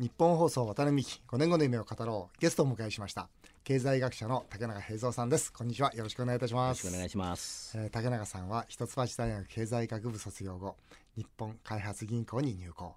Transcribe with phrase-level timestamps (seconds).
[0.00, 2.40] 日本放送渡辺美希5年後の夢を語ろう。
[2.40, 3.28] ゲストをお迎えしました。
[3.64, 5.52] 経済学者の竹永平蔵さんです。
[5.52, 5.92] こんにちは。
[5.94, 6.86] よろしくお願いいたします。
[6.86, 10.76] よろしくお願いします、えー竹永さんは一橋大学経済学部卒業後
[11.16, 12.94] 日本開発銀行に入行。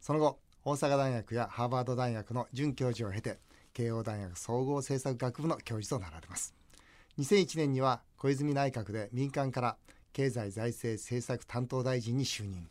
[0.00, 3.40] その後大阪大学やハーバード大学の准教授を経て
[3.72, 6.54] 慶応大学総合政策学部の教授となられます。
[7.18, 9.76] 2001年には小泉内閣で民間から
[10.12, 12.68] 経済財政政策担当大臣に就任。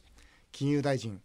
[0.53, 1.19] 金融大臣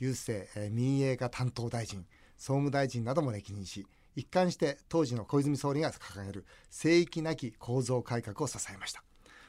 [0.00, 2.04] 郵政、民営化担当大臣
[2.36, 9.02] 総務大臣なども歴任し一貫して当時の小泉総理が掲げる聖域なき構造改革を支えました。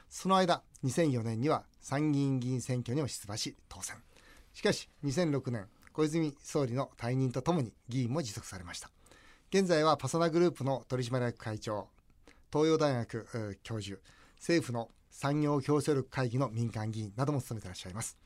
[0.09, 3.97] その間2004年には参議院議員選挙にも出馬し当選。
[4.53, 8.89] しかし2006年小泉総理の退任とともに議員も辞職されました。
[9.49, 11.87] 現在はパソナグループの取締役会長
[12.51, 13.99] 東洋大学教授
[14.37, 18.17] 政府の産業競争力会議の民間議員なども務めていらっしゃいます、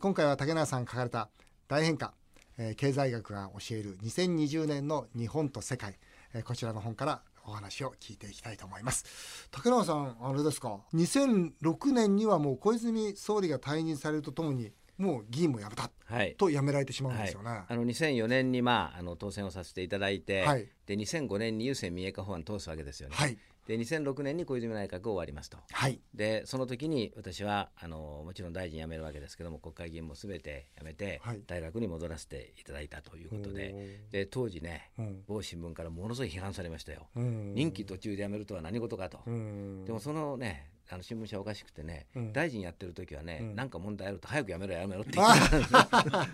[0.00, 1.28] 今回は竹永さんが書かれた
[1.68, 2.14] 大変化、
[2.58, 5.98] えー経済学が教える2020年の日本と世界、
[6.34, 9.48] えーこちらの本からお話を聞いていきたいと思います。
[9.50, 16.34] 竹永さんあれですか？2006年にはもう小泉総理が退任されるとともにもう議員も辞めたはい。
[16.36, 20.68] と辞められてしまうんですよね、あの2004年に、まあ、あの当選をさせていただいて、はい。
[20.86, 25.58] で2005年に郵政民営化法案通すわけですよね、はいで2006年に小泉内閣を終わりますと。
[25.70, 26.00] はい。
[26.14, 31.40] でその時に私はあのもちろん大臣辞めるわけですけども国会議員もすべて辞めて、はい。
[31.46, 34.00] 大学に戻らせていただいたということで。
[34.08, 35.22] おで当時ね、うん。
[35.26, 37.54] 某新聞からものすごい批判されましたよ、うん。
[37.54, 39.84] 任期途中で辞めるとは何事かと、うん。
[39.84, 42.32] でもそのねあの新聞社おかしくてね、うん。
[42.32, 43.54] 大臣やってる時はね、うん。
[43.54, 45.56] なんか問題あると早くやめろやめろって言ってた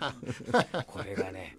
[0.09, 0.53] んですよ。
[0.87, 1.55] これがね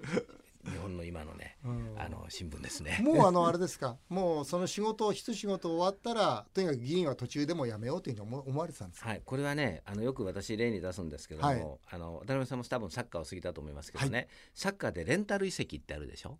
[0.64, 1.94] 日本の今のね、うん。
[1.96, 3.00] あの新聞ですね。
[3.02, 3.96] もうあのあれですか？
[4.08, 11.66] もうその仕事を一仕事終わったらとにかく議員は途中でも辞めようというふうに思思われてたんですか、はい、これはねあのよく私例に出すんですけども、はい。
[11.90, 16.38] あの渡辺さんも多分サッカーを過ぎたと思いますけどね、サッカーでレンタル移籍ってあるでしょ？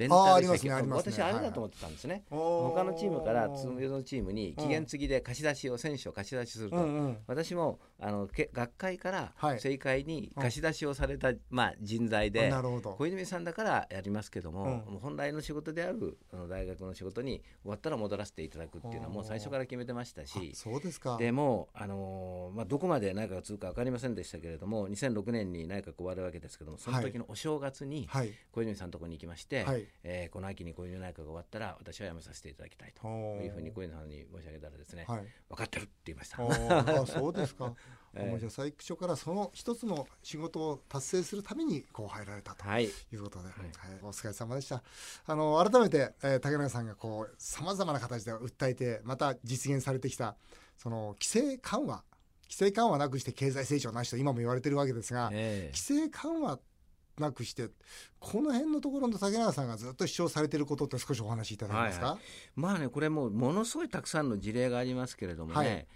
[0.00, 7.16] レンタル移あね私あれだと思ってたんですね、おー他のチームから通常のチームに期限付きで貸し出しを選手を貸し出しすると、うんうん。
[7.26, 9.54] 私もあのけ学会からはい。
[9.54, 12.50] 政界に貸し出しをされた、まあ、人材で、
[12.96, 14.92] 小泉さんだからやりますけども,、うん。
[14.92, 21.18] もう本来の仕事であるあの大学の仕事に終わったら戻らせていただくっていうのはもう最初から決めてましたしあそうですか。
[21.18, 28.32] でもう、あのーまあ、どこまで内閣が続くか分かりませんでしたけれども2006年に内閣終わるわけですけどもその時のお正月にはい。
[28.52, 33.06] 小泉さんのところに行きまして、はいえーこの秋に小泉内閣が終わったら私は辞めさせていただきたいと。
[33.42, 35.24] いうふうに小泉さんに申し上げたらですね、はい。
[35.48, 36.38] 分かってるって言いました。
[37.00, 37.74] あそうですか、
[38.14, 38.30] ええ。
[38.30, 42.64] もうじゃあ最初からその一つの仕事を達成するためにこう入られたと。
[42.64, 42.86] はい。
[42.86, 43.54] いうことで、はい。
[44.02, 44.82] お疲れ様でした。
[45.26, 50.36] あの改めて、えー竹中さんがこうさまざまな形で訴えてまた実現されてきた
[50.76, 52.04] その規制緩和。
[52.44, 55.72] 規制緩和なくして経済成長なしと今も言われてるわけですが、ええ。
[55.72, 56.58] 規制緩和
[57.20, 57.68] なくして
[58.18, 62.18] この辺のところの竹中さんがずっと主張されていることって少しお話しいただけますか、はい
[62.56, 65.86] まあねこれもうものすごいたくさんの事例がありますけれどもね、はい。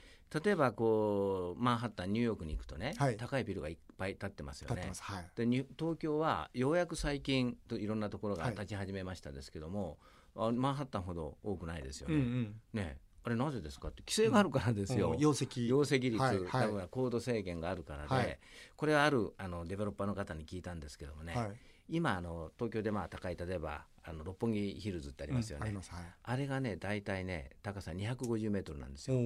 [0.44, 3.16] 例えばこうマンハッタンニューヨークに行くとね、はい。
[3.16, 4.90] 高いビルがいっぱい建ってますよね。
[5.00, 5.30] はい。
[5.36, 8.52] でに東京はようやく最近といろんなところがはい。
[8.52, 9.98] 立ち始めましたですけども、
[10.36, 12.14] あマンハッタンほど多くないですよね。
[12.14, 12.54] うんうん。
[12.72, 15.12] ねあれなぜですかって規制があるからですよ。
[15.12, 15.18] うん。
[15.18, 15.66] 容積。
[15.66, 16.48] 容積率、はいはい。
[16.48, 18.38] 多分高度制限があるからで、はい。
[18.76, 21.52] これはあるあのデベロッパーの方に聞いたんですけどもね、はい。
[21.88, 26.04] 今あの東京でまあ高い例えばあの六本木ヒルズってありますよね、うんあはい。
[26.22, 29.16] あれがね大体ね高さ250メートルなんですよ。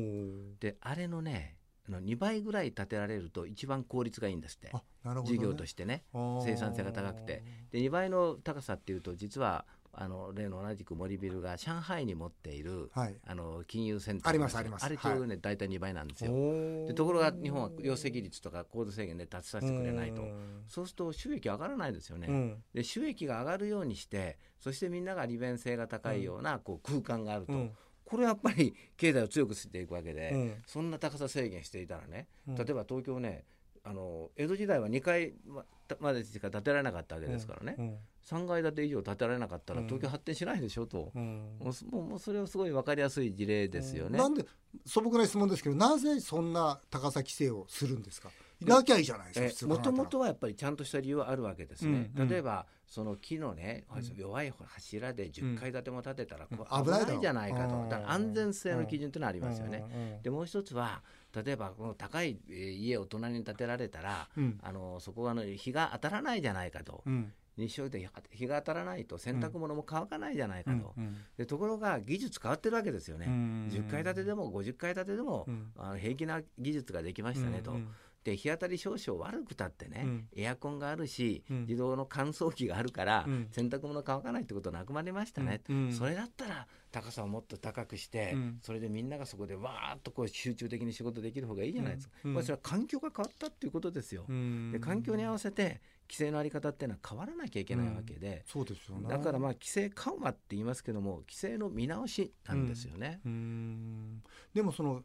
[0.61, 1.57] であれのね
[1.89, 4.83] あの2倍ぐらい建てられると一番効率がいいんですって、ね、
[5.25, 6.05] 事業としてね。
[6.13, 7.43] 生産性が高くて。
[7.73, 9.65] で2倍の高さっていうと実は
[10.01, 13.17] あの例の同じく森ビルが上海に持っている、はい。
[13.27, 16.33] あの金融センターありますありますあれちょうどね、大体2倍なんですよ。
[16.33, 20.23] おでところが日本は容積率とか高度制限で立ちさせてくれないと。
[20.69, 22.29] そうすると収益上がらないですよね。
[22.29, 22.63] うん。
[22.73, 27.73] で収益が上がるようにしてそしてみんなが利便性が高いようなこう空間があると、うん。
[28.05, 30.55] これはやっぱり経済を強くしていくわけで、うん。
[30.65, 32.55] そんな高さ制限していたらねうん。
[32.55, 33.45] 例えば東京ね
[33.89, 35.65] あの江戸時代は2階ま
[36.01, 37.97] までしか建てられなかったわけですからね、うん
[38.29, 39.87] 3階建て以上建てられなかったらうん。
[39.87, 41.57] 東京発展しないでしょと、うん。
[41.61, 44.19] もうすもうそれはすごい分かりやすい事例ですよね。
[44.19, 44.45] なんで
[44.85, 48.31] 素朴な質問ですけどなぜそんな高さ規制をするんですか？
[48.61, 52.11] なきゃいいじゃないですかもともとはやっぱりちゃんとした理由はあるわけですね。
[52.15, 52.23] うん。
[52.23, 54.17] うん例えばその木のね、うん。
[54.17, 60.21] 弱い柱で10階建ても建てたら、危ないじゃないかと、安全性の基準というのはありますよね。
[60.23, 61.03] でもう一つは
[61.35, 64.59] 例えばこの高いえー家を隣に建てられたら、うん。
[64.63, 67.33] あのそこはあの日が当たらないじゃないかと、うん。
[67.57, 73.69] 日照で日が当たらないと洗濯物も乾かないじゃないかと、うんでところが技術変わってるわけですよね、うん。
[73.73, 75.73] 10階建てでも50階建てでも、うん。
[75.77, 77.89] あの平気な技術ができましたねと、うん
[78.31, 80.29] で日当たり少々悪くたってね、うん。
[80.37, 81.61] エアコンがあるし、うん。
[81.63, 83.49] 自動の乾燥機があるから、うん。
[83.51, 85.77] 洗濯物乾かないってことなくなりましたね、うん。
[85.77, 85.93] うん。
[85.93, 88.59] それだったら高さをもっと高くして、うん。
[88.63, 92.31] それでみんながそこでわーっとこう集中的に仕事できる方がいいじゃないですか、うん。
[92.31, 92.35] うん。
[92.35, 94.25] まあ、それは環境が変わったっていうことですよ。
[94.29, 94.73] うん。
[94.73, 99.09] で環境に合わせて規制のあり方っていうのは変わらなきゃいけないわけで、そうですよね。
[99.09, 103.21] だからまあ規制緩和って言いますけども規制の見直しなんですよね。
[103.25, 104.23] うーん。
[104.55, 105.05] でもその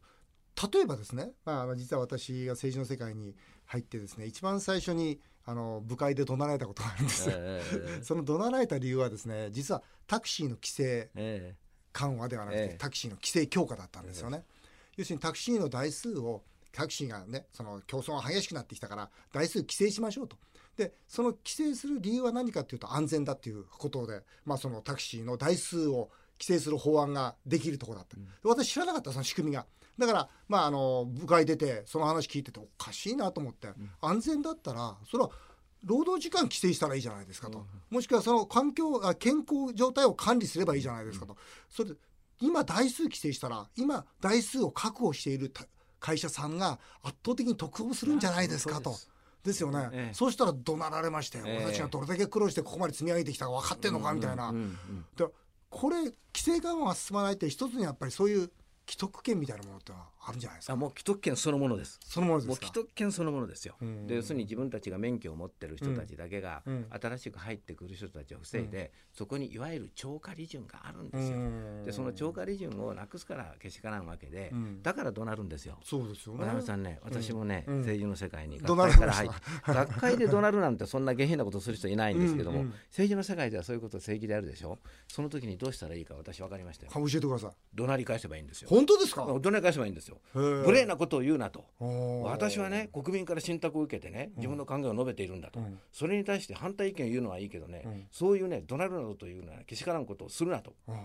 [0.72, 3.34] 例えばですね、まあ実は私が政治の世界に
[3.66, 7.28] 入ってですね一番最初にあの部会で怒鳴られたことがあるんです。
[7.28, 7.34] よ。
[7.36, 7.62] え
[8.00, 8.02] え。
[8.04, 11.56] その怒鳴られた理由はですね実はタクシーの規制え
[11.92, 12.76] 緩和ではなくて、ええ。
[12.78, 14.44] タクシーの規制強化だったんですよね。
[14.96, 20.36] 要するにタクシーの台数をタクシーがねその競争が激しくなってきたから台数規制しましょうと。
[20.76, 28.16] でその規制する理由は何かというと安全だっていうことで、まあ、そのタクシーの台数を規制する法案ができるところだった、
[28.48, 29.66] 私知らなかったその仕組みが
[29.98, 33.68] だから、まあ、あの部会出てその話聞いてておかしいなと思って、
[34.00, 35.30] 安全だったらそれは
[35.84, 41.36] 労働時間規制したらいいじゃないですかと、もしくはその環境あ健康状態を管理すればいいじゃないですかと、
[41.68, 41.96] それで
[42.40, 45.64] 今台数規制したら今台数を確保しているた
[46.00, 48.96] 会社さんが圧倒的に得をするんじゃないですかと。
[49.42, 49.62] です。
[49.62, 50.14] よね、ええ。
[50.14, 51.56] そうしたら怒鳴られまして、ええ。
[51.58, 54.52] 俺たちがどれだけ苦労してここまで積み上げてきたか分かってんのかみたいな、
[55.16, 55.26] で
[55.70, 58.50] これ規制緩和が進まないって一つにやっぱりそういう
[58.86, 61.98] 既得権みたいなものってのはあるんじゃないですかあもう既得権そのものです。
[62.04, 62.50] そのものですか？
[62.50, 63.74] もう既得権そのものですよ。
[63.80, 71.36] うんで要するに自分たちが免許を持ってる人たちだけが、うん新しく入ってくる人たちを防いで、そこにいわゆる超過利潤があるんですよ。
[71.36, 75.78] うんでその超過利潤をなくすからけしからんわけで、うんだから怒鳴るんですよ。
[75.84, 84.78] そうですよね渡辺さんね、私もね、うん政治の世界に怒学会から入ったて、学会で怒鳴るなんてそんな下品なことする人いないんですけども、うんうん政治の世界ではそういうことを正義でやるでしょ？
[85.08, 86.92] その時にどうしたらいいか私分かりましたよ。
[86.94, 88.68] 教えてください怒鳴り返せばいいんですよ。
[88.70, 89.24] 本当ですか？
[89.24, 90.13] 怒鳴り返せばいいんですよ。
[90.34, 91.64] へえ無礼なことを言うなと。
[92.24, 95.78] 私はね国民から信託を受けてね自分の考えを述べているんだと、うん。
[95.92, 98.06] それに対して反対意見を言うのはいいけどね、うん。
[98.10, 100.74] そういうね怒鳴るなどというのはけしからんことをするなと。
[100.88, 100.96] うん。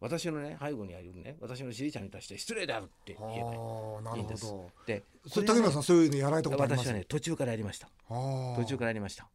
[0.00, 4.46] 私のね背後にあるね私の支持者に対して失礼であるって言えばいいんです。
[4.46, 4.70] ど。
[4.86, 6.86] でそ竹村さんそういうのやられたことあります？
[6.86, 7.88] 私はね途中からやりました。
[8.08, 9.28] 途中からやりました。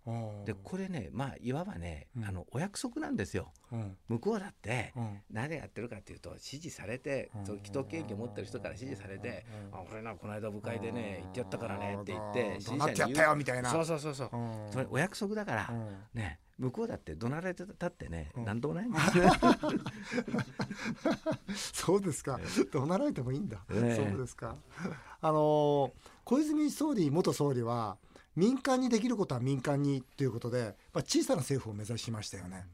[0.45, 2.25] でこれねまあいわばね、うん。
[2.25, 3.51] あのお約束なんですよ。
[3.71, 3.97] うん。
[4.07, 5.21] 向こうだって、うん。
[5.31, 9.79] 何やってるかっていうと支持されて、既得権益を持ってる人から支持されて、うん。
[9.79, 12.33] あこれなこの間部会でね言ってやったからねって言っうん。
[12.33, 13.71] て支持怒鳴ってやったよみたいな。
[13.71, 14.71] そうそうそうそう、うん。
[14.71, 16.19] それお約束だから、うん。
[16.19, 18.45] ね向こうだって怒鳴られてたってね、うん。
[18.45, 18.87] なんともない。
[18.87, 19.29] んですね
[21.53, 22.39] そうですか。
[22.71, 23.57] 怒鳴られてもいいんだ。
[23.71, 24.09] ええ。
[24.09, 24.55] そうですか。
[25.23, 25.91] あのー
[26.25, 27.97] 小泉総理元総理は
[28.35, 32.65] 民間にできることは民間にということで、まあ、小さな政府を目指しましたよね。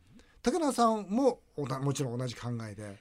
[0.44, 2.98] 竹中さんももちろん同じ考えで。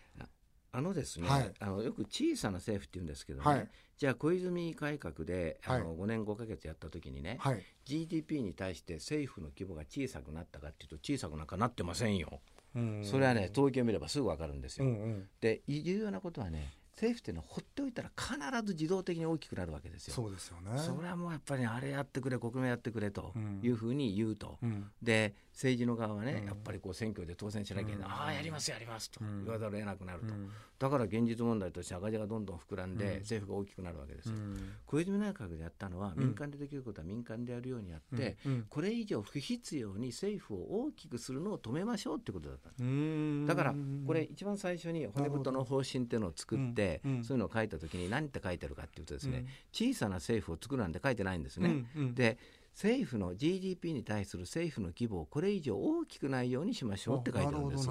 [0.70, 7.64] あのですね、はいあのよく小さな政府って言うんですけどね、はいじゃあ小泉改革であの、は5年5か月やった時にね、はい。
[7.84, 12.40] GDP に対して政府の規模が小さくなったかっていうと小さくなんかなってませんよ。
[12.76, 14.86] うんそれはね統計を見ればすぐ分かるんですよ。
[14.86, 15.28] うんうん。
[15.40, 18.34] で重要なことはね政府っていうのは放っておいたら必
[18.66, 20.14] ず自動的に大きくなるわけですよ。
[20.14, 20.76] そうですよね。
[20.78, 26.46] それはもうやっぱりあれやってくれ国民やってくれとうんいうふうに言うと、うんで政治の側はね、うん。
[26.46, 28.12] やっぱりこう選挙で当選しなきゃいけない、うん。
[28.12, 29.44] ああやりますやりますとうん。
[29.44, 30.50] 言わざるを得なくなると、うん。
[30.78, 33.18] だから現実問題として赤字がどんどん膨らんで、うん。
[33.20, 34.36] 政府が大きくなるわけですよ。
[34.36, 34.72] うん。
[34.86, 36.24] 小泉内閣でやったのは、うん。
[36.26, 38.66] 民間でできることは民間でやるようにやって、うん。
[38.68, 43.74] これ以上不必要に政府を大きくするのを止めましょうってことだっただから
[44.06, 49.46] これ一番最初に骨太の方針っていうのを作って、そういうのを書いた時に何って書いてるかっていうとですね、うん。
[49.72, 51.84] 小さな政府を作るなんて書いてないんですね。
[52.14, 52.38] で
[52.80, 57.88] 政府の GDP に対する政府の規模をこれ以上大きくないようにしましょうって書いてるんです。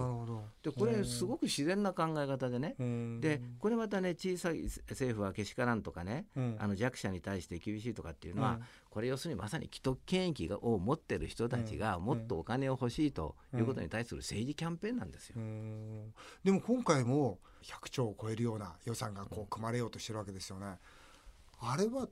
[0.64, 3.20] でこれすごく自然な考え方でね、うん。
[3.20, 6.56] でこれまたね小さい政府はけしからんとかね、うん。
[6.58, 8.64] あの弱者に対して厳しいとかっていうのは、うん。
[8.90, 15.36] これ要するにまさに既得権益を持ってる人たちがもっとお金を欲しいということに対する政治キャンペーンなんですよ。
[15.36, 16.14] うん。
[16.46, 20.78] でも今回も100兆を超えるような予算がこう組まれようとしてるわけですよね。
[21.60, 22.08] あれは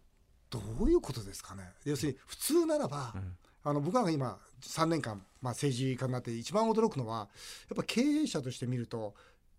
[0.50, 1.64] どういうことですかね？
[1.86, 3.38] 要するに普通ならば、うん
[3.68, 7.30] あの僕らが今3年間、まあ、政治家になって一番驚くのは
[7.68, 9.16] やっぱ経営者として見ると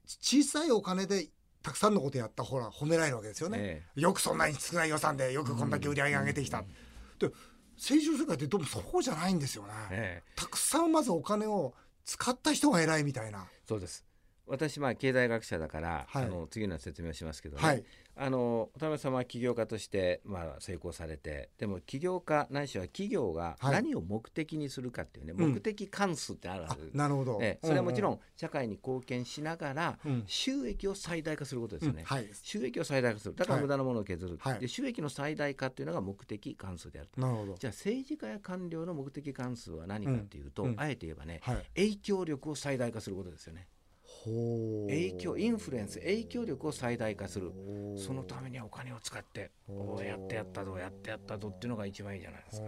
[0.07, 1.27] 小さいお金で
[1.61, 3.59] たくさんのことやったほら褒められるわけですよね。
[3.97, 6.63] えよくそんなに少ない予算でよくこんだけ売り上げ上げてきた。
[7.19, 7.33] で
[7.77, 9.71] 政治の世界ってどうもそうじゃないんですよね。
[9.91, 11.75] えええたくさんまずお金を
[12.05, 13.49] 使った人が偉いみたいな。
[13.69, 14.05] そうです
[14.47, 16.25] 私まあ経済学者だから、はい。
[16.25, 17.85] あの次の説明をしますけどね、はい。
[18.19, 23.73] あの渡辺さんは起業家としてまあ成功されてでも起業家ないしは企業がはい。
[23.75, 25.55] 何を目的にするかっていうね、うん。
[25.55, 30.25] 目的関数ってあるはあず、なるほど、ええそれはもちろんん社会に貢献しながらうん。
[30.27, 32.05] 収益を最大化することですうん、よね。
[32.07, 33.35] はい収益を最大化する。
[33.35, 33.63] だからはい。
[33.63, 34.61] 無駄なものを削る、はい。
[34.61, 37.21] で収益の最大化っていうのが目的関数であると。
[37.21, 37.55] なるほど。
[37.59, 40.71] じゃあ政治家や官僚の目的関数は何かっていうと、うん。
[40.71, 40.81] うん。
[40.81, 41.65] あえて言えばねはい。
[41.75, 43.67] 影響力を最大化することですよね
[44.27, 47.53] 影響インフルエンス影響力を最大化する。
[47.97, 52.67] そのためにはお金を使っておやってやったぞやってやったぞっていうのが一番いいじゃないですか。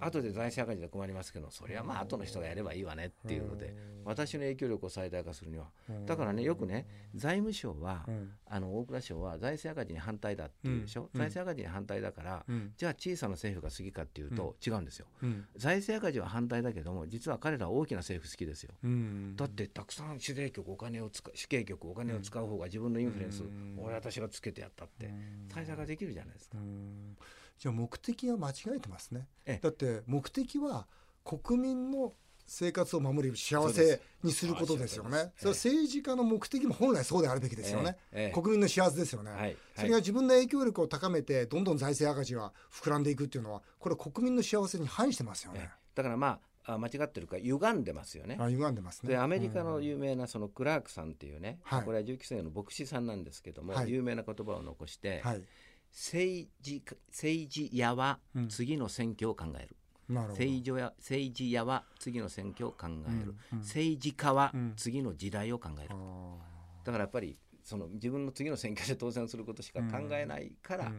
[0.00, 3.74] 後で財政赤字で困りますけどそれはまあ後の人がやればいいわねっていうので
[4.04, 5.70] 私の影響力を最大化するには。
[6.06, 8.30] だからねよくね財務省はうん。
[8.54, 11.18] あの大蔵省は財政赤字に反対だっていうでしょ、うん。
[11.18, 12.72] 財政赤字に反対だから、うん。
[12.76, 15.06] じゃあ小さな政府が好きかっていうと違うんですよ。
[15.22, 15.46] うん。
[15.56, 18.74] 財政赤字は反対だけども実は彼らは大きな政府好きですよ。
[18.84, 19.36] うん。
[19.36, 23.78] だってたくさん主税局お金を使う主計局お金を使う方が自分のインフルエンス、うん。
[23.78, 25.12] 俺私がつけてやったって
[25.48, 27.16] 対策ができるじゃないですか、うん。
[27.58, 29.28] じゃあ目的が間違えてますね。
[29.46, 29.60] ええ。
[29.62, 30.86] だって目的は
[31.24, 32.14] 国民の
[32.44, 35.18] 生活を守り幸せにすることですよね。
[35.18, 37.96] あそれは政治家の目的も本来そうであるべきですよね、
[38.34, 39.56] 国民の幸せですよね、はい。
[39.76, 45.62] それが自分の影響力を高めてどんどん財政赤字が膨らんでいくっていうのはこれは国民の幸せに反してますよええ。
[45.62, 48.36] ね、だからまああ間違ってるか歪んでますよね。
[48.38, 49.10] あ歪んでますね。
[49.10, 49.84] でアメリカのうん。
[49.84, 51.84] 有名なそのクラークさんっていうね、はい。
[51.84, 53.90] これは19世紀の牧師さんなんですけども、はい。
[53.90, 55.42] 有名な言葉を残して、はい。
[55.90, 58.48] 政治政治家はうん。
[58.48, 59.76] 次の選挙を考える、
[60.08, 60.40] なるほど。
[60.40, 63.12] 政治や政治家は次の選挙を考える、うん
[63.52, 63.58] うん。
[63.58, 64.72] 政治家はうん。
[64.76, 66.36] 次の時代を考える、あ
[66.84, 70.92] だからやっぱりその自分の次の選挙で当選することしか考えないから、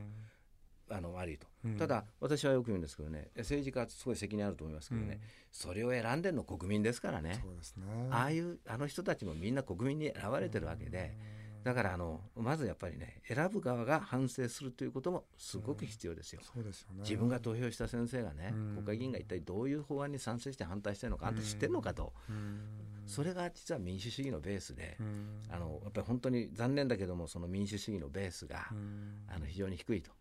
[0.89, 1.77] あの悪いと、うん。
[1.77, 5.19] ただ私はよく言うんですけどね政治家はすごい責任あると思いますけどね、うん。
[5.51, 7.39] それを選んでるの国民ですからね。
[7.41, 7.85] そうですね。
[8.11, 11.15] ああいうあの人たちもみんな国民に選ばれてるわけで、
[11.63, 16.41] だからあのまずやっぱりね選ぶ側が反省するということもすごく必要ですよ。
[16.43, 17.01] そうですよね。
[17.01, 18.75] 自分が投票した先生がね、うん。
[18.75, 22.59] 国会議員が一体どういう法案に賛成して反対してるのかあんた知ってるのかと、うん。
[23.05, 25.41] それが実は民主主義のベースで、うん。
[25.49, 29.23] あのやっぱり本当に残念だけどもその民主主義のベースが、うん。
[29.33, 30.11] あの非常に低いと。
[30.11, 30.17] うん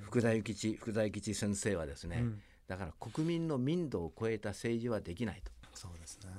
[0.00, 2.42] 福田諭吉福田諭吉先生はですね、うん。
[2.66, 5.52] だから国民の民度を超えた政治はできないと。
[5.74, 6.30] そうですね。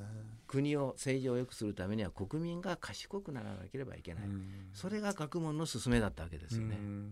[0.48, 4.69] 国を政治を良くするためには国民が賢くならなければいけない、うん。
[4.74, 6.77] それが学問の勧めだったわけですよね。
[6.79, 7.12] うん。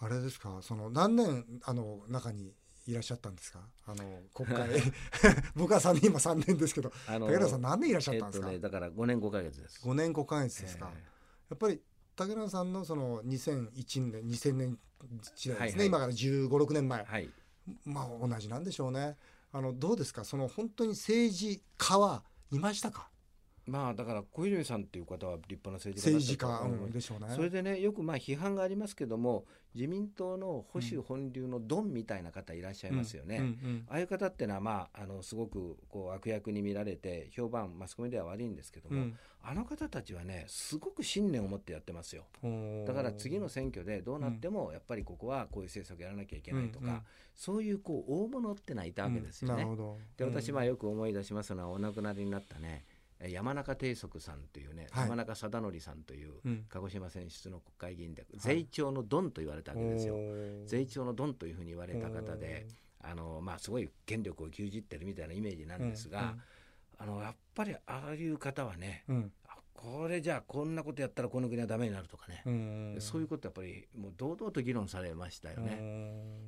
[0.00, 0.58] あれですか？
[0.62, 2.52] その何年あの中に
[2.86, 3.60] いらっしゃったんですか？
[3.86, 4.68] あの国会。
[5.54, 6.90] 僕は3年今3年ですけど。
[7.08, 9.80] 武田さん何年いらっしゃっえったんですか、とねだから5年5ヶ月です。
[9.86, 11.04] 5年5ヶ月ですか、え。
[11.50, 11.80] やっぱり
[12.16, 14.78] 武田さんのその2001年2000年
[15.34, 15.86] 時代ですね、はいはい。
[15.86, 17.30] 今から1 5 6年前、えはい。
[17.84, 19.16] まあ同じなんでしょうね。
[19.52, 20.24] あのどうですか？
[20.24, 23.08] その本当に政治家はいましたか？
[23.66, 27.34] まあだから小泉さんっていう方は立派な政治政治家、でしょうね。
[27.34, 29.44] それでねよくまあ批判がありますけども
[29.74, 33.36] 自民党の保守本流のドンみたいな方いらっしゃいますよね。
[33.36, 39.18] うんうんああいう方ってのは、まあ、あのすごくこう悪役に見られて評判マスコミでは悪いんですけども、うん。
[39.48, 42.24] あの方たちはねすごく信念を持ってやってますよ。
[42.42, 47.04] うんだから次の選挙でどうなってもやっぱりここはこういう政策やらなきゃいけないとか、
[47.34, 49.66] そういうこう大物ってのはいたわけですよね。
[50.16, 55.04] で私ははよく思い出しますのはお亡くなりになったねえ山中定則さんというね、はい。
[55.04, 56.66] 山中貞則さんといううん。
[56.68, 60.16] 鹿児島選出の国会議員で、税調のドンと言われたわけですよ。
[60.66, 62.66] 税調のドンというふうに言われた方で、
[63.00, 66.34] あのまあ、すごい権力を牛耳ってるみたいなイメージなんですが、
[66.98, 69.32] あのやっぱりああいう方はねうん。
[69.74, 72.96] これじゃあこんなことやったらこの国はダメになるとかね、うん。
[72.98, 75.78] そういうことやっぱりもう堂々と議論されましたよね。
[75.78, 75.82] う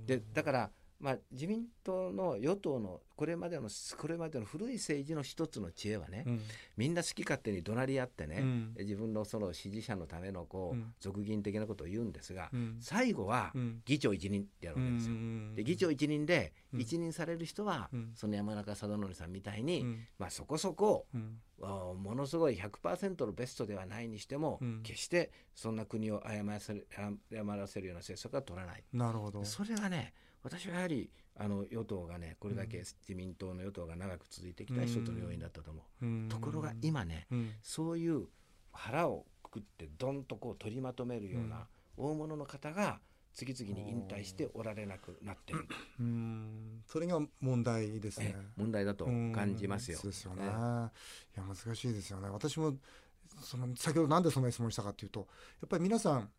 [0.05, 0.71] んでだから、
[1.01, 6.41] まあ、自民党の与党のこれまでのこれまでの古い政治の一つの知恵はね、うん。
[6.77, 8.75] みんな好き勝手に怒鳴り合ってね、うん。
[8.79, 10.95] 自分のその支持者のためのこう、うん。
[11.01, 12.77] 俗議員的なことを言うんですが、うん。
[12.81, 13.83] 最後はうん。
[13.85, 15.15] 議長一任ってやるわけですよ。
[15.15, 16.81] うんで議長一任でうん。
[16.81, 18.13] 一任される人は、うん。
[18.15, 20.07] その山中貞則さんみたいに、うん。
[20.19, 21.07] まあ、そこそこ
[21.61, 24.83] ものすごい100%のベストではないにしても、うん。
[24.83, 26.89] 決してそんな国を誤らせる
[27.33, 28.85] 誤らせるような政策は取らない。
[28.93, 29.45] なるほど。
[29.45, 36.07] それがね私はやはりあの与党がねこれだけ自民党の与党が長く続いてきた一つの要因だったと思う。
[36.07, 36.29] うん。
[36.29, 37.53] ところが今ねうん。
[37.63, 38.27] そういう
[38.73, 41.67] 腹をくくってどんとこう取りまとめるような
[41.97, 43.01] 大物の方が
[43.35, 45.67] 次々に引退しておられなくなってる。
[46.01, 46.83] うん。
[46.87, 48.35] それが問題ですね。
[48.37, 49.99] え問題だと感じますよ。
[49.99, 50.03] うん。
[50.03, 50.43] そうですよね。
[50.43, 52.29] えいや難しいですよね。
[52.31, 52.75] 私も
[53.41, 55.21] その先ほどなんでそんな質問したかというと、
[55.61, 56.31] やっぱり皆さん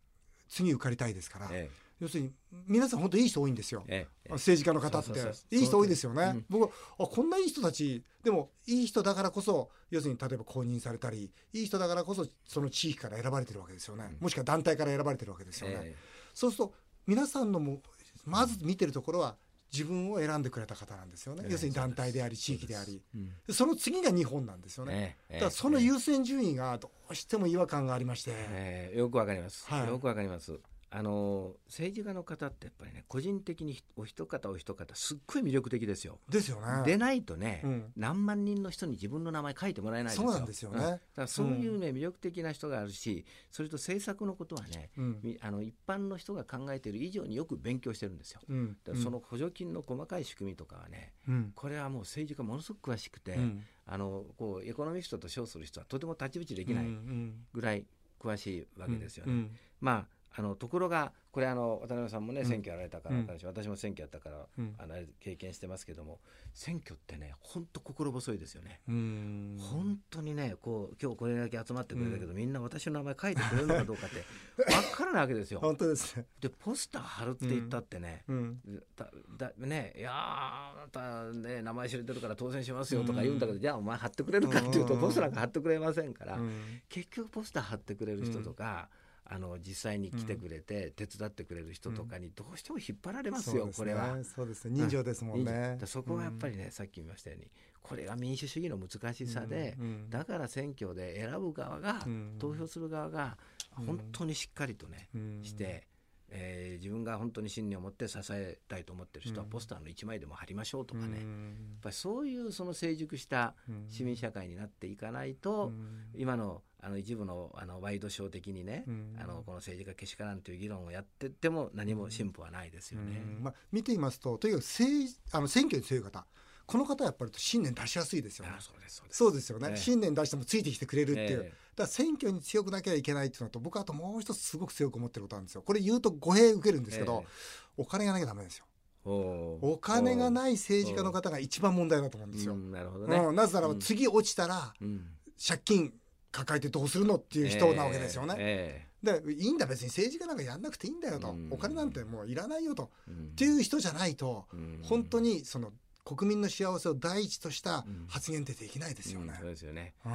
[0.50, 2.32] 次受かりたいですから、え要するに
[2.66, 4.32] 皆さん本当いい人多いんですよ、ええ。
[4.32, 5.10] 政治家の方って。
[5.54, 6.46] いい人多いですよね、うん。
[6.48, 8.02] 僕あこんないい人たち。
[8.24, 14.18] でもいい人だからこそ要するに例えば公認されたりいい人だからこそその地域から選ばれてるわけですよね、うん。
[14.22, 15.96] もしくは団体から選ばれてるわけですよね、え。
[16.32, 16.74] そうすると
[17.06, 17.82] 皆さんのも
[18.24, 19.36] まず見てるところは
[19.72, 23.02] 自分を選んでくれた方なんですよね、ええ要するに団体であり地域であり。
[23.14, 23.28] えうん。
[23.46, 29.88] でその次が日本なんですよね、ええだからその優先順位がどうしても違和感がありまして、ええよくわかります、はい。
[29.88, 30.58] よくわかります
[30.92, 36.82] あの政治家の方ってやっぱりね個人的にお一方お一方すっごい魅力的ですよ、ですよね。
[36.84, 37.92] でないとね、うん。
[37.96, 40.28] 何万人の人に自分の名前書いてもらえないですよ。
[40.30, 40.78] そうなんですよね。
[40.78, 45.20] だからそういうね、魅力的な人があるしそれと政策のことはね、うん。
[45.22, 48.40] みあの一般の人が考えている以上によく勉強してるんですよ。
[48.48, 48.76] うん。
[48.84, 51.52] だからその補助金の細かい仕組みとかはね、うん。
[51.54, 53.62] これはもう政治家ものすごく詳しくて、うん。
[53.86, 57.86] あのこうエコノミストと称する人はとても太刀打ちできないうんぐらい
[58.20, 59.32] 詳しいわけですよね。
[59.32, 59.56] うん。
[59.80, 62.46] まああのところがこれあの渡辺さんもねうん。
[62.46, 63.26] 選挙やられたからうん。
[63.44, 64.74] 私も選挙やったから、うん。
[64.78, 66.18] あの経験してますけども
[66.54, 68.80] 選挙ってね本当心細いですよね。
[68.88, 69.56] うん。
[69.58, 74.24] 本当にねこう今日これだけ集まってくれたけど、みんな私の名前書いてくれるのかどうかって
[74.56, 75.60] 分からないわけですよ。
[75.60, 76.26] 本当ですね。
[76.40, 78.60] でポスター貼るって言ったってね、うん。
[78.96, 85.00] だだねいやーあなたね名前知れてるから当選しますよとか言うんだけど、じゃあお前貼ってくれるかっていうと、うん。
[85.00, 86.82] ポスターなんか貼ってくれませんから、うん。
[86.88, 88.88] 結局ポスター貼ってくれる人とか、
[89.32, 93.84] あの実際に来てくれて手伝ってくれる人とかにどうしても引っ張られますよ、そうですね。
[93.84, 94.24] これは。
[94.24, 94.74] そうですね。
[94.76, 95.76] 人情ですもんね。
[95.80, 97.48] だそこはやっぱりね、さっき言いましたように
[97.80, 100.10] これが民主主義の難しさで、うんうん。
[100.10, 102.36] だから選挙で選ぶ側が、うん。
[102.40, 103.38] 投票する側が
[103.78, 103.86] うん。
[103.86, 105.40] 本当にしっかりとね、うん。
[105.44, 105.86] して、
[106.30, 109.50] えー自分が本当に信念を持って支えたいと思ってる人はうん。
[109.50, 113.86] ポスターの1枚でも貼りましょうとかね、やっうんぱりそういうその成熟したうん。
[113.88, 116.06] 市民社会になっていかないと、うん。
[116.14, 119.16] 今のあの一部のあのワイドショー的にね、うん。
[119.20, 123.22] あのこの政治家けしからんという議論をやってっても何も進歩はないですよね。
[123.38, 123.44] うん。
[123.44, 126.24] まあ、見ていますととにかく政あの選挙に強い方。
[126.66, 128.52] この方はやっぱり信念出しやすいですよね。
[128.56, 128.60] あ。
[128.60, 129.16] そうですそうです。
[129.16, 129.76] そうですよね、ええ。
[129.76, 131.48] 信念出してもついてきてくれるっていう、ええ。
[131.48, 135.62] だから選挙に強くなきゃいけないっていうのと僕はあともう一つすごく強く思ってることなんですよ。
[135.62, 137.28] これ言うと語弊受けるんですけど、え
[137.76, 138.64] お金がなきゃダメですよ。
[139.04, 143.16] おお金がない政治家の方が一番問題だと思うんですよ、うんなるほどね。
[143.16, 143.34] うん。
[143.34, 145.06] なぜなら次落ちたらうん。
[145.42, 145.94] 借金
[146.32, 151.48] 抱えてどうするのっていう人なわけですよね、えでいいんだ別に政治家なんかやんなくていいんだよと、うん。
[151.50, 153.26] お金なんてもういらないよと、えうん。
[153.28, 154.80] っていう人じゃないと、うん。
[154.82, 155.72] 本当にその
[156.04, 158.06] 国民の幸せを第一としたうん。
[158.08, 159.32] 発言ってできないですよね。
[159.32, 159.38] うん。
[159.38, 159.94] そうですよね。
[160.04, 160.12] うん。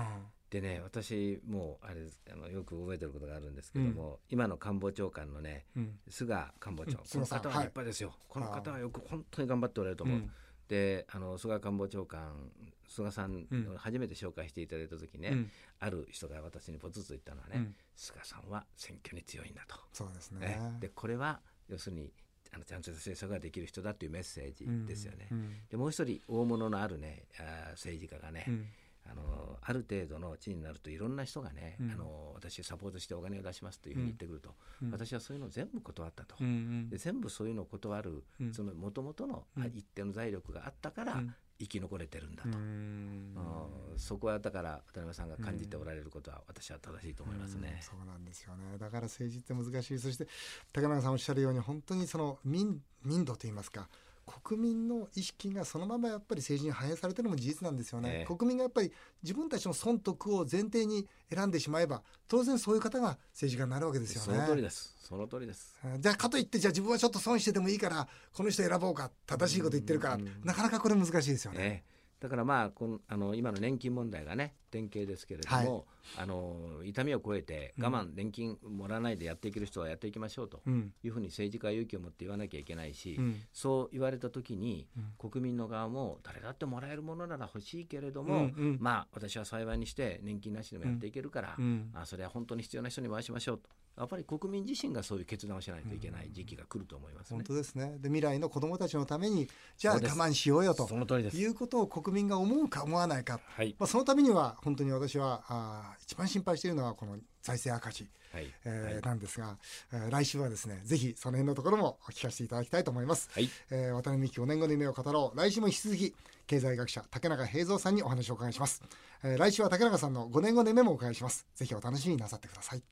[0.52, 6.00] でね私もうあれあのよく覚えてることがあるんですけども、今の官房長官のねうん。
[6.08, 10.18] 菅官房長、うんこの方は立派ですよ、この方はよく本当に頑張っておられると思う。
[10.18, 10.32] うん。
[10.68, 12.52] であの菅官房長官
[12.88, 13.48] 菅さん。
[13.78, 15.52] 初めて紹介していただいた時ね、うん
[15.86, 17.76] ある人が私にポツッと言ったのはね、うん。
[17.96, 19.76] 菅さんは選挙に強いんだと。
[19.94, 20.48] そうですね。
[20.48, 20.78] ね。
[20.80, 22.12] でこれは要するに
[22.52, 25.28] あのちゃんと政策ができる人だというメッセージですよね。
[25.32, 25.56] うん。
[25.70, 28.66] でもう一人大物のあるねあー政治家がね、うん。
[29.08, 31.92] あのある程度の地位になるといろんな人がね、うん。
[31.92, 34.92] あの私サポートしてお金を出しますというふうに言ってくると、うん。
[34.92, 36.90] 私はそういうのを全部断ったと、うんうん。
[36.90, 38.54] で全部そういうのを断る、うん。
[38.54, 42.56] その元々の一定の財力があったからうん生き残れてるんだと、うん。
[42.56, 44.00] うん。
[44.00, 47.76] そこはだから渡辺さんが感じておられることは私は正しいと思いますね。
[47.78, 47.82] うん。
[47.82, 48.78] そうなんですよね。
[48.78, 50.00] だから政治って難しい。
[50.00, 50.28] そして
[50.74, 53.88] 高永さんおっしゃるように本当にその民民度といいますか
[54.26, 64.96] 国民の意識がそのままやっぱり政治に反映されてるのも事実なんですよね、ええ国民がやっぱり自分たちの損得を前提に選んでしまえば当然そういう方が政治家になるわけですよねその通りです。
[64.98, 65.76] その通りです。
[66.00, 71.60] じゃあかといってじゃあ自分はちょっと損してでもいいからこの人選ぼうか正しいこと言ってるかなかなかこれ難しいですよね。
[71.60, 71.84] ね、
[72.20, 75.86] だからまあこのあの今の年金問題がね典型ですけれども、
[76.18, 80.92] あの痛みを超えて我慢、年金もらわないでやっていける人はやっていきましょうとうん。
[81.04, 83.42] いうふうに政治家は勇気を持って言わなきゃいけないし、うん。
[83.54, 85.30] そう言われた時にうん。
[85.32, 88.78] 国民の側も誰だってもらえるものなら欲しいけれども、うんうん。
[88.82, 91.92] まあ私は幸いにして年金なしでもやっていけるから、うん。
[91.94, 93.70] あそれは本当に必要な人に回しましょうと。
[93.98, 97.38] やっぱり国民自身がそういう決断をしないといけない時期が来ると思いますね。
[97.38, 97.44] 本。
[97.46, 97.98] 当ですね。
[98.00, 100.86] で未来の子どもたちのためにじゃあ我慢しようよと。
[100.86, 108.52] いうことを国民が思うか思わないか、はい、まあ、そのためには本当に私はあー一番心配しているのはこの財政赤字、はい。
[108.66, 109.02] えーはい。
[109.02, 109.58] なんですが、
[109.94, 113.30] えー来週はですねぜひその辺のところも聞かせていただきたいと思います。
[113.32, 113.50] はい。
[113.72, 115.38] えー渡辺美希5年後の夢を語ろう。
[115.38, 116.16] 来週も引き続き
[116.48, 118.82] 経済学者竹中平蔵さんにお話をお伺いします、
[119.24, 121.46] えー来週は竹中さんの5年後の夢もお伺いします。
[121.56, 122.84] ぜひお楽しみになさってください